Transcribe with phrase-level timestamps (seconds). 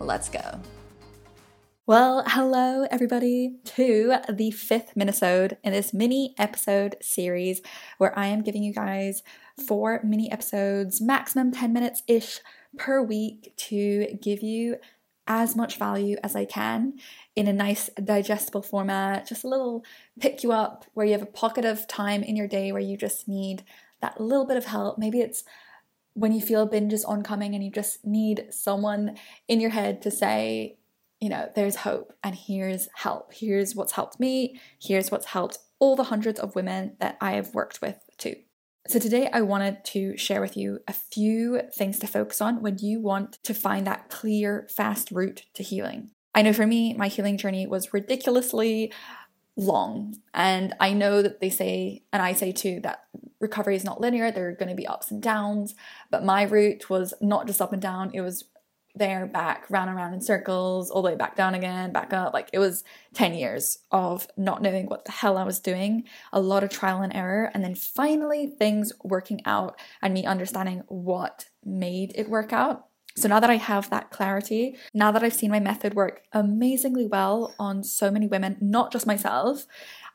[0.00, 0.60] Let's go.
[1.86, 7.62] Well, hello everybody to the fifth minisode in this mini episode series
[7.96, 9.22] where I am giving you guys
[9.66, 12.40] four mini episodes, maximum 10 minutes ish
[12.76, 14.76] per week to give you
[15.26, 16.94] as much value as I can
[17.34, 19.84] in a nice digestible format, just a little
[20.20, 22.96] pick you up where you have a pocket of time in your day where you
[22.96, 23.64] just need
[24.00, 24.98] that little bit of help.
[24.98, 25.42] Maybe it's
[26.18, 30.10] when you feel binge is oncoming and you just need someone in your head to
[30.10, 30.76] say,
[31.20, 33.32] you know, there's hope and here's help.
[33.32, 34.60] Here's what's helped me.
[34.80, 38.34] Here's what's helped all the hundreds of women that I have worked with too.
[38.88, 42.78] So, today I wanted to share with you a few things to focus on when
[42.78, 46.10] you want to find that clear, fast route to healing.
[46.34, 48.92] I know for me, my healing journey was ridiculously
[49.58, 50.16] long.
[50.32, 53.04] And I know that they say, and I say too, that
[53.40, 54.30] recovery is not linear.
[54.30, 55.74] There are going to be ups and downs.
[56.10, 58.44] But my route was not just up and down, it was
[58.94, 62.34] there, back, round and round in circles, all the way back down again, back up.
[62.34, 62.82] Like it was
[63.14, 67.02] 10 years of not knowing what the hell I was doing, a lot of trial
[67.02, 72.52] and error, and then finally things working out and me understanding what made it work
[72.52, 72.87] out.
[73.18, 77.06] So now that I have that clarity, now that I've seen my method work amazingly
[77.06, 79.66] well on so many women, not just myself,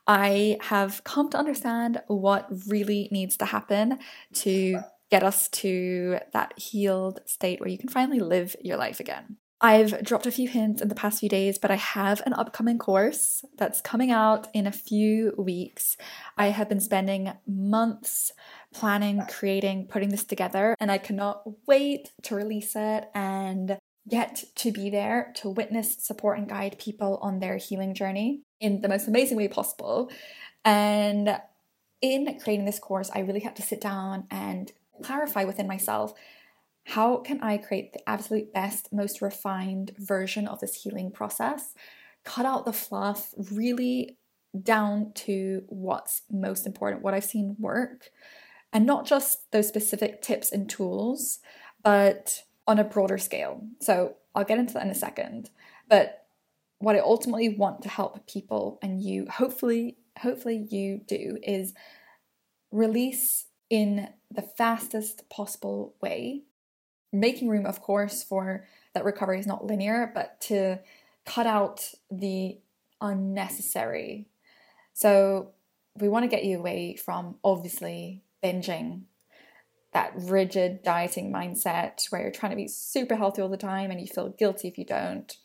[0.06, 3.98] I have come to understand what really needs to happen
[4.34, 9.36] to get us to that healed state where you can finally live your life again.
[9.64, 12.78] I've dropped a few hints in the past few days, but I have an upcoming
[12.78, 15.96] course that's coming out in a few weeks.
[16.36, 18.30] I have been spending months
[18.74, 24.70] planning, creating, putting this together, and I cannot wait to release it and get to
[24.70, 29.08] be there to witness, support, and guide people on their healing journey in the most
[29.08, 30.10] amazing way possible.
[30.62, 31.40] And
[32.02, 34.70] in creating this course, I really had to sit down and
[35.02, 36.12] clarify within myself
[36.84, 41.74] how can I create the absolute best, most refined version of this healing process?
[42.24, 44.18] Cut out the fluff, really
[44.62, 48.10] down to what's most important, what I've seen work,
[48.72, 51.40] and not just those specific tips and tools,
[51.82, 53.66] but on a broader scale.
[53.80, 55.50] So I'll get into that in a second.
[55.88, 56.26] But
[56.78, 61.74] what I ultimately want to help people and you, hopefully, hopefully you do, is
[62.70, 66.42] release in the fastest possible way,
[67.14, 70.80] making room, of course, for that recovery is not linear, but to
[71.24, 72.58] cut out the
[73.00, 74.26] unnecessary.
[74.92, 75.50] So
[75.98, 79.02] we want to get you away from obviously binging,
[79.92, 84.00] that rigid dieting mindset where you're trying to be super healthy all the time and
[84.00, 85.36] you feel guilty if you don't.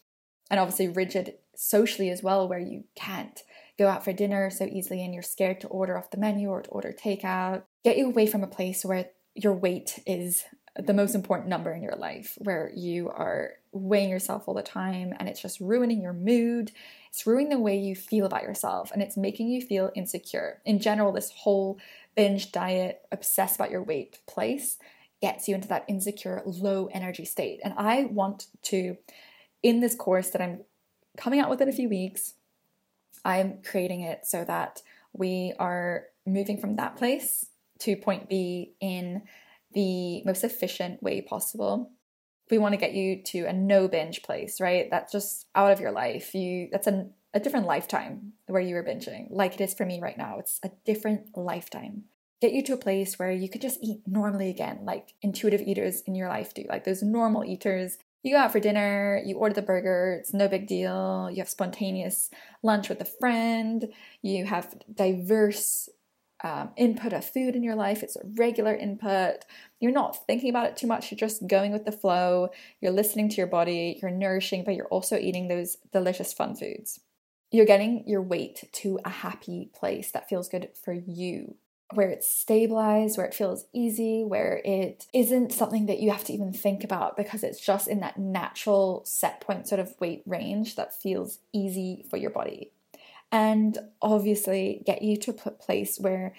[0.50, 3.44] And obviously, rigid socially as well, where you can't
[3.78, 6.62] go out for dinner so easily and you're scared to order off the menu or
[6.63, 7.63] to order takeout.
[7.84, 10.44] Get you away from a place where your weight is
[10.85, 15.13] the most important number in your life, where you are weighing yourself all the time
[15.19, 16.72] and it's just ruining your mood.
[17.09, 20.62] It's ruining the way you feel about yourself and it's making you feel insecure.
[20.66, 21.79] In general, this whole
[22.16, 24.78] binge diet, obsess about your weight place
[25.22, 27.59] gets you into that insecure, low energy state.
[27.63, 28.97] And I want to,
[29.61, 30.61] in this course that I'm
[31.17, 32.35] coming out with in a few weeks,
[33.25, 34.81] I'm creating it so that
[35.13, 37.46] we are moving from that place
[37.79, 39.23] to point B in
[39.74, 41.91] the most efficient way possible.
[42.50, 44.90] We want to get you to a no binge place, right?
[44.90, 46.34] That's just out of your life.
[46.34, 50.00] You that's a, a different lifetime where you were binging, like it is for me
[50.02, 50.40] right now.
[50.40, 52.06] It's a different lifetime.
[52.41, 56.02] Get you to a place where you could just eat normally again, like intuitive eaters
[56.02, 59.56] in your life do, like those normal eaters you go out for dinner, you order
[59.56, 61.29] the burger, it's no big deal.
[61.32, 62.29] You have spontaneous
[62.61, 65.88] lunch with a friend, you have diverse
[66.44, 69.46] um, input of food in your life, it's a regular input.
[69.80, 72.50] You're not thinking about it too much, you're just going with the flow,
[72.82, 77.00] you're listening to your body, you're nourishing, but you're also eating those delicious fun foods.
[77.52, 81.56] You're getting your weight to a happy place that feels good for you
[81.94, 86.34] where it's stabilized, where it feels easy, where it isn't something that you have to
[86.34, 90.76] even think about because it's just in that natural set point sort of weight range
[90.76, 92.72] that feels easy for your body.
[93.31, 96.34] And obviously, get you to a place where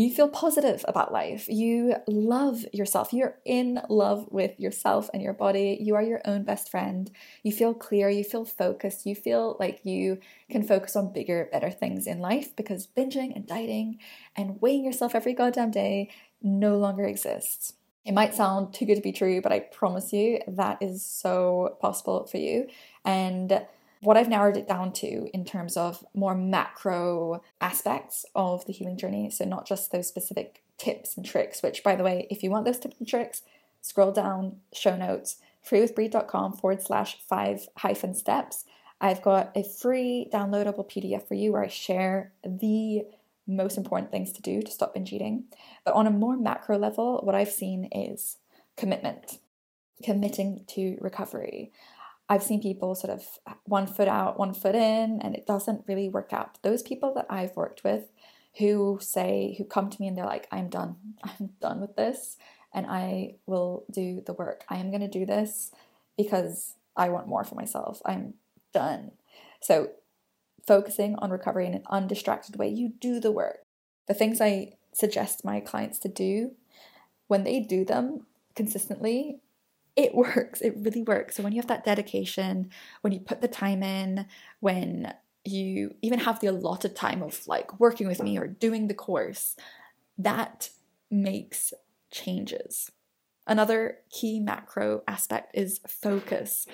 [0.00, 1.46] you feel positive about life.
[1.48, 3.12] You love yourself.
[3.12, 5.76] You're in love with yourself and your body.
[5.78, 7.10] You are your own best friend.
[7.42, 8.08] You feel clear.
[8.08, 9.04] You feel focused.
[9.04, 10.18] You feel like you
[10.50, 13.98] can focus on bigger, better things in life because binging and dieting
[14.34, 16.08] and weighing yourself every goddamn day
[16.40, 17.74] no longer exists.
[18.06, 21.76] It might sound too good to be true, but I promise you that is so
[21.80, 22.68] possible for you.
[23.04, 23.66] And
[24.00, 28.96] what I've narrowed it down to in terms of more macro aspects of the healing
[28.96, 29.30] journey.
[29.30, 32.64] So, not just those specific tips and tricks, which, by the way, if you want
[32.64, 33.42] those tips and tricks,
[33.82, 35.36] scroll down, show notes,
[35.68, 38.64] freewithbreed.com forward slash five hyphen steps.
[39.00, 43.04] I've got a free downloadable PDF for you where I share the
[43.46, 45.44] most important things to do to stop binge eating.
[45.84, 48.36] But on a more macro level, what I've seen is
[48.76, 49.38] commitment,
[50.02, 51.72] committing to recovery.
[52.30, 53.24] I've seen people sort of
[53.64, 56.62] one foot out, one foot in, and it doesn't really work out.
[56.62, 58.04] Those people that I've worked with
[58.58, 60.94] who say, who come to me and they're like, I'm done.
[61.24, 62.36] I'm done with this
[62.72, 64.62] and I will do the work.
[64.68, 65.72] I am going to do this
[66.16, 68.00] because I want more for myself.
[68.04, 68.34] I'm
[68.72, 69.10] done.
[69.60, 69.90] So,
[70.64, 73.64] focusing on recovery in an undistracted way, you do the work.
[74.06, 76.52] The things I suggest my clients to do,
[77.26, 79.40] when they do them consistently,
[80.00, 80.60] it works.
[80.60, 81.36] It really works.
[81.36, 82.70] So when you have that dedication,
[83.02, 84.26] when you put the time in,
[84.60, 85.12] when
[85.44, 89.56] you even have the allotted time of like working with me or doing the course,
[90.18, 90.70] that
[91.10, 91.72] makes
[92.10, 92.90] changes.
[93.46, 96.66] Another key macro aspect is focus.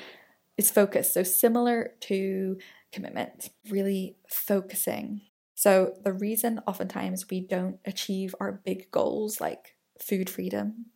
[0.58, 1.12] Is focus.
[1.12, 2.58] So similar to
[2.90, 5.20] commitment, really focusing.
[5.55, 10.87] So the reason oftentimes we don't achieve our big goals like food freedom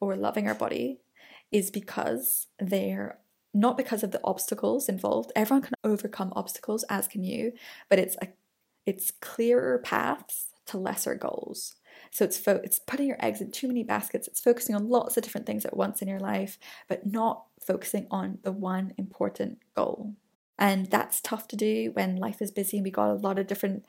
[0.00, 1.00] or loving our body
[1.50, 3.18] is because they're
[3.54, 5.32] not because of the obstacles involved.
[5.34, 7.52] Everyone can overcome obstacles, as can you,
[7.88, 8.28] but it's a
[8.86, 11.74] it's clearer paths to lesser goals.
[12.10, 14.28] So it's fo- it's putting your eggs in too many baskets.
[14.28, 16.58] It's focusing on lots of different things at once in your life,
[16.88, 20.14] but not focusing on the one important goal.
[20.58, 23.46] And that's tough to do when life is busy and we got a lot of
[23.46, 23.84] different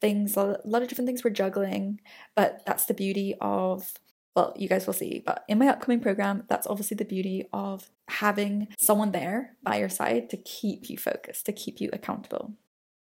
[0.00, 2.00] things, a lot of different things we're juggling.
[2.34, 3.94] But that's the beauty of
[4.38, 5.20] well, you guys will see.
[5.26, 9.88] But in my upcoming program, that's obviously the beauty of having someone there by your
[9.88, 12.52] side to keep you focused, to keep you accountable.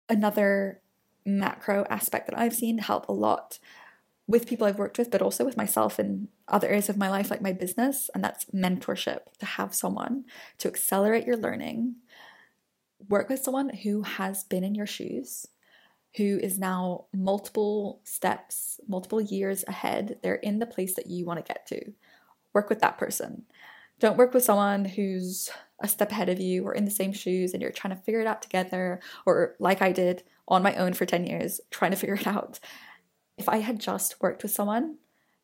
[0.09, 0.81] Another
[1.27, 3.59] macro aspect that I've seen help a lot
[4.27, 7.31] with people I've worked with, but also with myself in other areas of my life,
[7.31, 10.25] like my business, and that's mentorship to have someone
[10.57, 11.97] to accelerate your learning,
[13.11, 15.47] work with someone who has been in your shoes
[16.17, 20.19] who is now multiple steps, multiple years ahead.
[20.23, 21.93] They're in the place that you want to get to.
[22.55, 23.45] Work with that person.
[23.99, 27.53] Don't work with someone who's a step ahead of you or in the same shoes
[27.53, 30.95] and you're trying to figure it out together, or like I did on my own
[30.95, 32.61] for 10 years, trying to figure it out.
[33.37, 34.97] If I had just worked with someone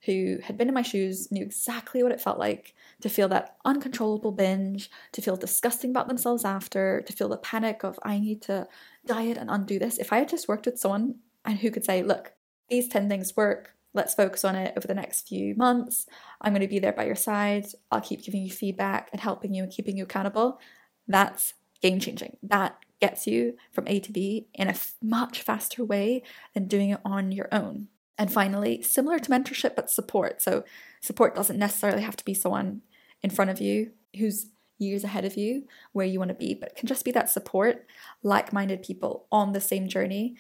[0.04, 3.56] who had been in my shoes, knew exactly what it felt like to feel that
[3.64, 8.43] uncontrollable binge, to feel disgusting about themselves after, to feel the panic of, I need
[8.43, 8.66] to
[9.06, 9.99] diet and undo this.
[9.99, 12.32] If I had just worked with someone and who could say, look,
[12.69, 16.06] these 10 things work, let's focus on it over the next few months.
[16.40, 17.66] I'm going to be there by your side.
[17.90, 20.58] I'll keep giving you feedback and helping you and keeping you accountable.
[21.06, 22.38] That's game changing.
[22.43, 26.22] That gets you from A to B in a f- much faster way
[26.54, 27.88] than doing it on your own.
[28.23, 30.41] And finally, similar to mentorship, but support.
[30.41, 30.63] So,
[31.01, 32.83] support doesn't necessarily have to be someone
[33.21, 34.47] in front of you who's
[34.79, 37.31] years ahead of you where you want to be, but it can just be that
[37.31, 37.85] support,
[38.23, 40.37] like minded people on the same journey,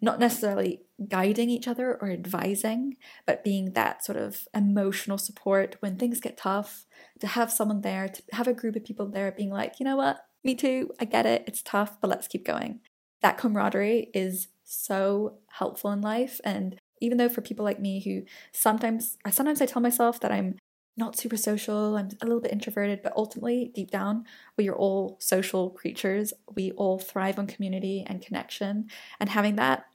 [0.00, 5.98] not necessarily guiding each other or advising, but being that sort of emotional support when
[5.98, 6.86] things get tough,
[7.20, 9.96] to have someone there, to have a group of people there being like, you know
[9.96, 12.80] what, me too, I get it, it's tough, but let's keep going.
[13.20, 16.40] That camaraderie is so helpful in life.
[16.44, 20.56] And even though for people like me who sometimes sometimes I tell myself that I'm
[20.96, 24.24] not super social, I'm a little bit introverted, but ultimately, deep down,
[24.56, 26.32] we are all social creatures.
[26.54, 28.88] We all thrive on community and connection.
[29.18, 29.86] And having that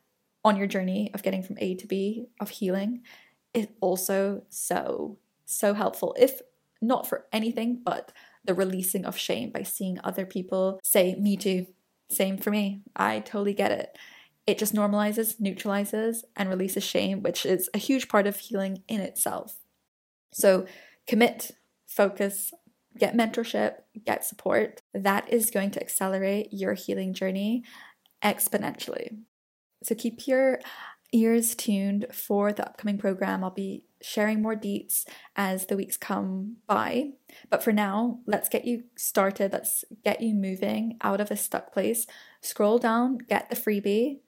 [0.44, 3.04] on your journey of getting from A to B, of healing,
[3.54, 6.16] is also so, so helpful.
[6.20, 6.42] If
[6.82, 8.12] not for anything but
[8.44, 11.68] the releasing of shame by seeing other people say, Me too,
[12.10, 13.98] same for me, I totally get it
[14.48, 19.02] it just normalizes, neutralizes, and releases shame, which is a huge part of healing in
[19.02, 19.60] itself.
[20.32, 20.66] So,
[21.06, 21.52] commit,
[21.86, 22.54] focus,
[22.98, 23.74] get mentorship,
[24.06, 24.82] get support.
[24.94, 27.64] That is going to accelerate your healing journey
[28.24, 29.18] exponentially.
[29.84, 30.60] So, keep your
[31.14, 33.44] ears tuned for the upcoming program.
[33.44, 37.12] I'll be sharing more deets as the weeks come by.
[37.50, 39.52] But for now, let's get you started.
[39.52, 42.06] Let's get you moving out of a stuck place.
[42.42, 44.20] Scroll down, get the freebie,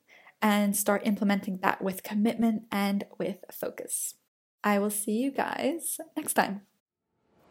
[0.41, 4.15] and start implementing that with commitment and with focus.
[4.63, 6.61] I will see you guys next time.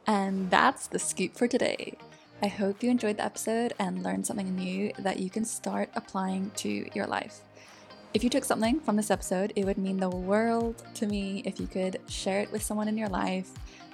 [0.06, 1.98] And that's the scoop for today.
[2.42, 6.50] I hope you enjoyed the episode and learned something new that you can start applying
[6.56, 7.40] to your life.
[8.14, 11.60] If you took something from this episode, it would mean the world to me if
[11.60, 13.50] you could share it with someone in your life,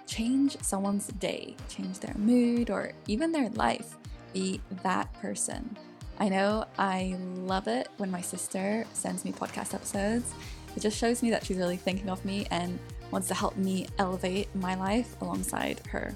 [0.07, 3.97] change someone's day, change their mood, or even their life.
[4.33, 5.77] Be that person.
[6.18, 10.33] I know I love it when my sister sends me podcast episodes.
[10.76, 12.78] It just shows me that she's really thinking of me and
[13.11, 16.14] wants to help me elevate my life alongside her.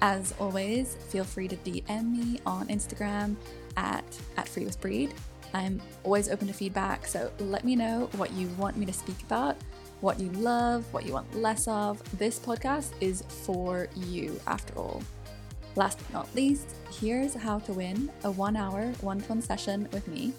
[0.00, 3.36] As always, feel free to DM me on Instagram
[3.76, 4.04] at,
[4.36, 5.12] at Free with Breed.
[5.54, 9.22] I'm always open to feedback, so let me know what you want me to speak
[9.22, 9.56] about,
[10.00, 12.02] what you love, what you want less of.
[12.18, 15.02] This podcast is for you, after all.
[15.78, 19.88] Last but not least, here's how to win a one hour one to one session
[19.92, 20.32] with me.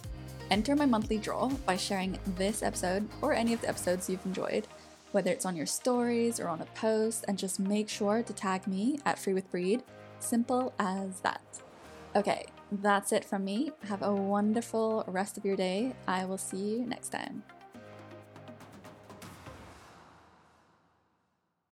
[0.52, 4.68] Enter my monthly draw by sharing this episode or any of the episodes you've enjoyed,
[5.14, 8.68] whether it's on your stories or on a post, and just make sure to tag
[8.68, 9.82] me at Free with Breed.
[10.20, 11.62] Simple as that.
[12.18, 13.72] Okay, that's it from me.
[13.88, 15.94] Have a wonderful rest of your day.
[16.06, 17.44] I will see you next time.